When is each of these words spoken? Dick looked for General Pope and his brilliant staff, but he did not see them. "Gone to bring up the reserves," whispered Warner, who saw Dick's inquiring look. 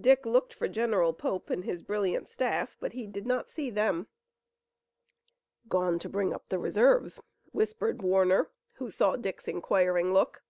Dick 0.00 0.24
looked 0.24 0.54
for 0.54 0.68
General 0.68 1.12
Pope 1.12 1.50
and 1.50 1.64
his 1.64 1.82
brilliant 1.82 2.28
staff, 2.28 2.76
but 2.78 2.92
he 2.92 3.08
did 3.08 3.26
not 3.26 3.48
see 3.50 3.70
them. 3.70 4.06
"Gone 5.66 5.98
to 5.98 6.08
bring 6.08 6.32
up 6.32 6.48
the 6.48 6.60
reserves," 6.60 7.18
whispered 7.50 8.00
Warner, 8.00 8.50
who 8.74 8.88
saw 8.88 9.16
Dick's 9.16 9.48
inquiring 9.48 10.12
look. 10.12 10.44